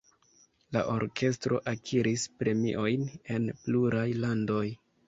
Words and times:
La 0.77 0.81
orkestro 0.93 1.61
akiris 1.73 2.27
premiojn 2.41 3.07
en 3.37 3.51
pluraj 3.63 4.09
landoj. 4.27 4.69